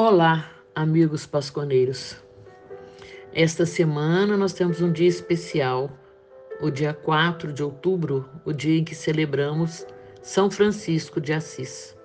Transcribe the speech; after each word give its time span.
Olá, 0.00 0.48
amigos 0.76 1.26
pasconeiros. 1.26 2.22
Esta 3.34 3.66
semana 3.66 4.36
nós 4.36 4.52
temos 4.52 4.80
um 4.80 4.92
dia 4.92 5.08
especial, 5.08 5.90
o 6.60 6.70
dia 6.70 6.94
4 6.94 7.52
de 7.52 7.64
outubro, 7.64 8.24
o 8.44 8.52
dia 8.52 8.78
em 8.78 8.84
que 8.84 8.94
celebramos 8.94 9.84
São 10.22 10.48
Francisco 10.48 11.20
de 11.20 11.32
Assis. 11.32 11.96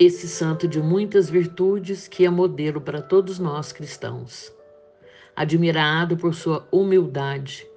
Esse 0.00 0.26
santo 0.26 0.66
de 0.66 0.80
muitas 0.82 1.30
virtudes 1.30 2.08
que 2.08 2.26
é 2.26 2.28
modelo 2.28 2.80
para 2.80 3.00
todos 3.00 3.38
nós 3.38 3.70
cristãos. 3.70 4.52
Admirado 5.36 6.16
por 6.16 6.34
sua 6.34 6.66
humildade, 6.72 7.68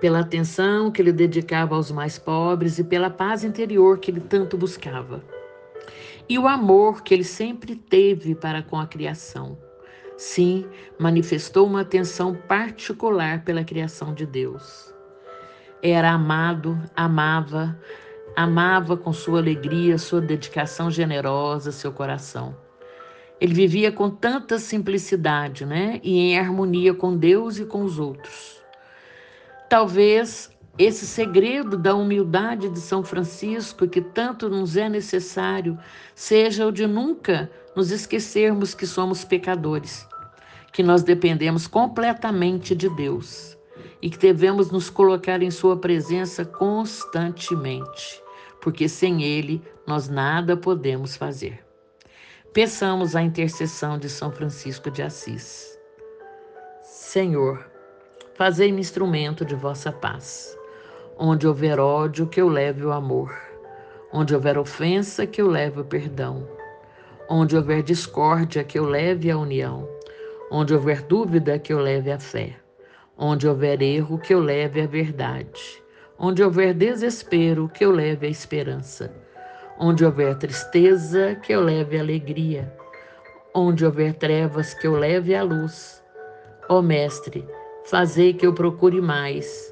pela 0.00 0.18
atenção 0.18 0.90
que 0.90 1.00
ele 1.00 1.12
dedicava 1.12 1.76
aos 1.76 1.92
mais 1.92 2.18
pobres 2.18 2.80
e 2.80 2.82
pela 2.82 3.08
paz 3.08 3.44
interior 3.44 4.00
que 4.00 4.10
ele 4.10 4.20
tanto 4.20 4.56
buscava 4.56 5.22
e 6.32 6.38
o 6.38 6.48
amor 6.48 7.02
que 7.02 7.12
ele 7.12 7.24
sempre 7.24 7.76
teve 7.76 8.34
para 8.34 8.62
com 8.62 8.78
a 8.78 8.86
criação. 8.86 9.58
Sim, 10.16 10.66
manifestou 10.98 11.66
uma 11.66 11.82
atenção 11.82 12.34
particular 12.34 13.44
pela 13.44 13.62
criação 13.62 14.14
de 14.14 14.24
Deus. 14.24 14.94
Era 15.82 16.10
amado, 16.12 16.80
amava, 16.96 17.78
amava 18.34 18.96
com 18.96 19.12
sua 19.12 19.40
alegria, 19.40 19.98
sua 19.98 20.22
dedicação 20.22 20.90
generosa, 20.90 21.70
seu 21.70 21.92
coração. 21.92 22.56
Ele 23.38 23.52
vivia 23.52 23.92
com 23.92 24.08
tanta 24.08 24.58
simplicidade, 24.58 25.66
né? 25.66 26.00
E 26.02 26.16
em 26.16 26.38
harmonia 26.38 26.94
com 26.94 27.14
Deus 27.14 27.58
e 27.58 27.66
com 27.66 27.82
os 27.82 27.98
outros. 27.98 28.64
Talvez 29.68 30.50
esse 30.78 31.06
segredo 31.06 31.76
da 31.76 31.94
humildade 31.94 32.68
de 32.70 32.80
São 32.80 33.04
Francisco, 33.04 33.86
que 33.86 34.00
tanto 34.00 34.48
nos 34.48 34.76
é 34.76 34.88
necessário, 34.88 35.78
seja 36.14 36.66
o 36.66 36.72
de 36.72 36.86
nunca 36.86 37.50
nos 37.76 37.90
esquecermos 37.90 38.74
que 38.74 38.86
somos 38.86 39.22
pecadores, 39.24 40.06
que 40.72 40.82
nós 40.82 41.02
dependemos 41.02 41.66
completamente 41.66 42.74
de 42.74 42.88
Deus 42.88 43.56
e 44.00 44.08
que 44.08 44.18
devemos 44.18 44.70
nos 44.70 44.88
colocar 44.88 45.42
em 45.42 45.50
Sua 45.50 45.76
presença 45.76 46.44
constantemente, 46.44 48.22
porque 48.60 48.88
sem 48.88 49.22
Ele 49.22 49.62
nós 49.86 50.08
nada 50.08 50.56
podemos 50.56 51.16
fazer. 51.16 51.62
Peçamos 52.54 53.14
a 53.14 53.22
intercessão 53.22 53.98
de 53.98 54.08
São 54.08 54.32
Francisco 54.32 54.90
de 54.90 55.02
Assis. 55.02 55.78
Senhor, 56.82 57.66
fazei-me 58.34 58.80
instrumento 58.80 59.44
de 59.44 59.54
vossa 59.54 59.92
paz. 59.92 60.56
Onde 61.18 61.46
houver 61.46 61.78
ódio, 61.78 62.26
que 62.26 62.40
eu 62.40 62.48
leve 62.48 62.84
o 62.84 62.90
amor. 62.90 63.32
Onde 64.12 64.34
houver 64.34 64.56
ofensa, 64.56 65.26
que 65.26 65.42
eu 65.42 65.46
leve 65.46 65.80
o 65.80 65.84
perdão. 65.84 66.48
Onde 67.28 67.56
houver 67.56 67.82
discórdia, 67.82 68.64
que 68.64 68.78
eu 68.78 68.84
leve 68.84 69.30
a 69.30 69.36
união. 69.36 69.88
Onde 70.50 70.74
houver 70.74 71.02
dúvida, 71.02 71.58
que 71.58 71.72
eu 71.72 71.78
leve 71.78 72.10
a 72.10 72.18
fé. 72.18 72.56
Onde 73.16 73.46
houver 73.46 73.82
erro, 73.82 74.18
que 74.18 74.32
eu 74.32 74.40
leve 74.40 74.80
a 74.80 74.86
verdade. 74.86 75.82
Onde 76.18 76.42
houver 76.42 76.72
desespero, 76.72 77.68
que 77.68 77.84
eu 77.84 77.90
leve 77.90 78.26
a 78.26 78.30
esperança. 78.30 79.14
Onde 79.78 80.04
houver 80.04 80.36
tristeza, 80.36 81.34
que 81.36 81.52
eu 81.52 81.60
leve 81.60 81.98
alegria. 81.98 82.72
Onde 83.54 83.84
houver 83.84 84.14
trevas, 84.14 84.72
que 84.72 84.86
eu 84.86 84.94
leve 84.94 85.34
a 85.34 85.42
luz. 85.42 86.02
Ó 86.68 86.80
Mestre, 86.80 87.46
fazei 87.84 88.32
que 88.32 88.46
eu 88.46 88.54
procure 88.54 89.00
mais 89.00 89.71